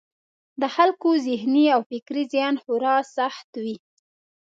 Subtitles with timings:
[0.61, 3.75] د خلکو ذهني او فکري زیان خورا سخت وي.